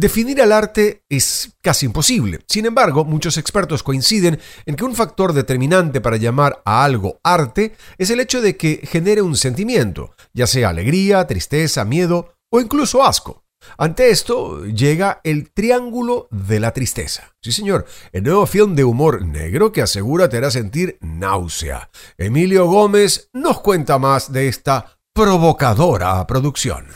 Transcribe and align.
Definir 0.00 0.40
al 0.40 0.52
arte 0.52 1.04
es 1.10 1.50
casi 1.60 1.84
imposible. 1.84 2.38
Sin 2.48 2.64
embargo, 2.64 3.04
muchos 3.04 3.36
expertos 3.36 3.82
coinciden 3.82 4.40
en 4.64 4.74
que 4.74 4.84
un 4.84 4.94
factor 4.94 5.34
determinante 5.34 6.00
para 6.00 6.16
llamar 6.16 6.62
a 6.64 6.84
algo 6.84 7.20
arte 7.22 7.76
es 7.98 8.08
el 8.08 8.20
hecho 8.20 8.40
de 8.40 8.56
que 8.56 8.80
genere 8.82 9.20
un 9.20 9.36
sentimiento, 9.36 10.14
ya 10.32 10.46
sea 10.46 10.70
alegría, 10.70 11.26
tristeza, 11.26 11.84
miedo 11.84 12.32
o 12.48 12.62
incluso 12.62 13.04
asco. 13.04 13.44
Ante 13.76 14.08
esto 14.08 14.64
llega 14.64 15.20
el 15.22 15.50
Triángulo 15.52 16.28
de 16.30 16.60
la 16.60 16.72
Tristeza. 16.72 17.34
Sí, 17.42 17.52
señor, 17.52 17.84
el 18.10 18.22
nuevo 18.22 18.46
film 18.46 18.74
de 18.74 18.84
humor 18.84 19.26
negro 19.26 19.70
que 19.70 19.82
asegura 19.82 20.30
te 20.30 20.38
hará 20.38 20.50
sentir 20.50 20.96
náusea. 21.02 21.90
Emilio 22.16 22.64
Gómez 22.64 23.28
nos 23.34 23.60
cuenta 23.60 23.98
más 23.98 24.32
de 24.32 24.48
esta 24.48 24.98
provocadora 25.12 26.26
producción. 26.26 26.86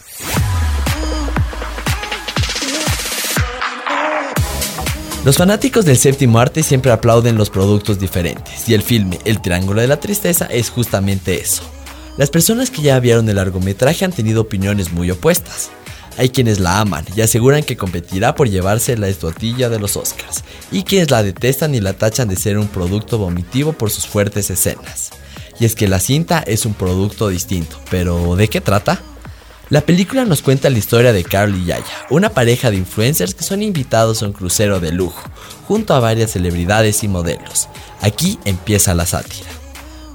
Los 5.24 5.38
fanáticos 5.38 5.86
del 5.86 5.96
séptimo 5.96 6.38
arte 6.38 6.62
siempre 6.62 6.92
aplauden 6.92 7.38
los 7.38 7.48
productos 7.48 7.98
diferentes, 7.98 8.68
y 8.68 8.74
el 8.74 8.82
filme 8.82 9.18
El 9.24 9.40
Triángulo 9.40 9.80
de 9.80 9.88
la 9.88 9.98
Tristeza 9.98 10.44
es 10.44 10.68
justamente 10.68 11.40
eso. 11.40 11.62
Las 12.18 12.28
personas 12.28 12.70
que 12.70 12.82
ya 12.82 13.00
vieron 13.00 13.26
el 13.30 13.36
largometraje 13.36 14.04
han 14.04 14.12
tenido 14.12 14.42
opiniones 14.42 14.92
muy 14.92 15.10
opuestas. 15.10 15.70
Hay 16.18 16.28
quienes 16.28 16.60
la 16.60 16.78
aman 16.78 17.06
y 17.16 17.22
aseguran 17.22 17.62
que 17.62 17.78
competirá 17.78 18.34
por 18.34 18.50
llevarse 18.50 18.98
la 18.98 19.08
estotilla 19.08 19.70
de 19.70 19.78
los 19.78 19.96
Oscars, 19.96 20.44
y 20.70 20.82
quienes 20.82 21.10
la 21.10 21.22
detestan 21.22 21.74
y 21.74 21.80
la 21.80 21.94
tachan 21.94 22.28
de 22.28 22.36
ser 22.36 22.58
un 22.58 22.68
producto 22.68 23.16
vomitivo 23.16 23.72
por 23.72 23.90
sus 23.90 24.06
fuertes 24.06 24.50
escenas. 24.50 25.08
Y 25.58 25.64
es 25.64 25.74
que 25.74 25.88
la 25.88 26.00
cinta 26.00 26.40
es 26.46 26.66
un 26.66 26.74
producto 26.74 27.28
distinto, 27.28 27.80
pero 27.90 28.36
¿de 28.36 28.48
qué 28.48 28.60
trata? 28.60 29.00
La 29.70 29.80
película 29.80 30.24
nos 30.24 30.42
cuenta 30.42 30.70
la 30.70 30.78
historia 30.78 31.12
de 31.12 31.24
Carl 31.24 31.54
y 31.54 31.66
Yaya, 31.66 32.06
una 32.10 32.30
pareja 32.30 32.70
de 32.70 32.76
influencers 32.76 33.34
que 33.34 33.44
son 33.44 33.62
invitados 33.62 34.22
a 34.22 34.26
un 34.26 34.32
crucero 34.32 34.80
de 34.80 34.92
lujo, 34.92 35.22
junto 35.66 35.94
a 35.94 36.00
varias 36.00 36.32
celebridades 36.32 37.02
y 37.02 37.08
modelos. 37.08 37.68
Aquí 38.00 38.38
empieza 38.44 38.94
la 38.94 39.06
sátira. 39.06 39.48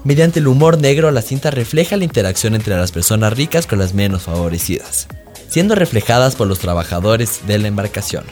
Mediante 0.04 0.40
el 0.40 0.48
humor 0.48 0.78
negro, 0.78 1.12
la 1.12 1.22
cinta 1.22 1.52
refleja 1.52 1.98
la 1.98 2.06
interacción 2.06 2.56
entre 2.56 2.78
las 2.78 2.92
personas 2.92 3.34
ricas 3.34 3.68
con 3.68 3.80
las 3.80 3.94
menos 3.94 4.24
favorecidas 4.24 5.08
siendo 5.50 5.76
reflejadas 5.76 6.36
por 6.36 6.48
los 6.48 6.60
trabajadores 6.60 7.42
de 7.48 7.58
la 7.60 7.68
embarcación. 7.68 8.24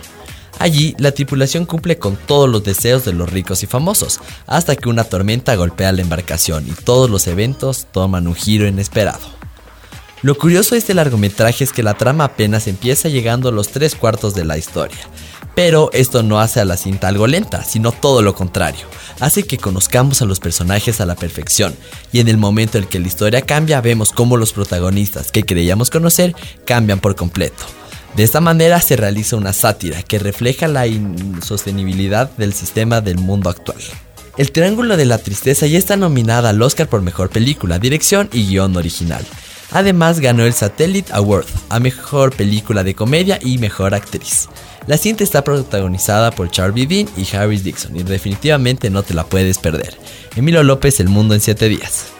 Allí, 0.60 0.96
la 0.98 1.12
tripulación 1.12 1.66
cumple 1.66 2.00
con 2.00 2.16
todos 2.16 2.50
los 2.50 2.64
deseos 2.64 3.06
de 3.06 3.14
los 3.14 3.30
ricos 3.30 3.62
y 3.62 3.68
famosos, 3.68 4.20
hasta 4.48 4.76
que 4.76 4.90
una 4.90 5.04
tormenta 5.04 5.56
golpea 5.56 5.92
la 5.92 6.02
embarcación 6.02 6.68
y 6.68 6.72
todos 6.72 7.10
los 7.10 7.28
eventos 7.28 7.88
toman 7.92 8.28
un 8.28 8.36
giro 8.36 8.68
inesperado. 8.68 9.37
Lo 10.28 10.38
curioso 10.38 10.76
de 10.76 10.80
este 10.80 10.94
largometraje 10.94 11.64
es 11.64 11.72
que 11.72 11.84
la 11.84 11.94
trama 11.94 12.26
apenas 12.26 12.68
empieza 12.68 13.08
llegando 13.08 13.48
a 13.48 13.54
los 13.54 13.70
tres 13.70 13.96
cuartos 13.96 14.36
de 14.36 14.44
la 14.44 14.58
historia, 14.58 14.98
pero 15.56 15.90
esto 15.94 16.22
no 16.22 16.42
hace 16.42 16.60
a 16.60 16.66
la 16.66 16.76
cinta 16.76 17.08
algo 17.08 17.28
lenta, 17.28 17.64
sino 17.64 17.94
todo 17.94 18.22
lo 18.22 18.36
contrario 18.36 18.82
hace 19.22 19.44
que 19.44 19.58
conozcamos 19.58 20.22
a 20.22 20.26
los 20.26 20.42
personajes 20.42 21.00
a 21.00 21.06
la 21.06 21.16
perfección 21.16 21.74
y 22.12 22.20
en 22.20 22.28
el 22.28 22.36
momento 22.36 22.78
en 22.78 22.84
que 22.84 23.00
la 23.00 23.08
historia 23.08 23.44
cambia 23.44 23.80
vemos 23.80 24.12
cómo 24.12 24.36
los 24.36 24.52
protagonistas 24.52 25.32
que 25.32 25.44
creíamos 25.44 25.90
conocer 25.90 26.36
cambian 26.66 27.00
por 27.00 27.16
completo. 27.16 27.64
De 28.18 28.24
esta 28.24 28.42
manera 28.42 28.82
se 28.82 28.98
realiza 28.98 29.38
una 29.38 29.54
sátira 29.54 30.04
que 30.04 30.20
refleja 30.20 30.68
la 30.68 30.88
insostenibilidad 30.88 32.30
del 32.32 32.54
sistema 32.54 33.00
del 33.00 33.18
mundo 33.18 33.50
actual. 33.50 33.80
El 34.36 34.52
Triángulo 34.52 34.98
de 34.98 35.06
la 35.06 35.20
Tristeza 35.20 35.68
ya 35.68 35.78
está 35.78 35.96
nominada 35.96 36.50
al 36.50 36.62
Oscar 36.62 36.90
por 36.90 37.02
Mejor 37.02 37.30
Película, 37.30 37.80
Dirección 37.80 38.28
y 38.34 38.46
Guión 38.46 38.76
Original. 38.76 39.26
Además 39.72 40.20
ganó 40.20 40.46
el 40.46 40.54
Satellite 40.54 41.12
Award 41.14 41.46
a 41.70 41.80
Mejor 41.80 42.36
Película 42.36 42.84
de 42.84 42.96
Comedia 42.96 43.40
y 43.42 43.58
Mejor 43.58 43.94
Actriz. 43.94 44.48
La 44.88 44.98
cinta 44.98 45.24
está 45.24 45.44
protagonizada 45.44 46.32
por 46.32 46.50
Charlie 46.50 46.86
Dean 46.86 47.08
y 47.18 47.36
Harris 47.36 47.64
Dixon 47.64 47.96
y 47.98 48.04
definitivamente 48.04 48.90
no 48.90 49.04
te 49.04 49.14
la 49.14 49.26
puedes 49.26 49.58
perder. 49.58 49.98
Emilio 50.36 50.64
López, 50.64 51.00
El 51.02 51.10
Mundo 51.10 51.34
en 51.34 51.42
7 51.42 51.68
días. 51.68 52.17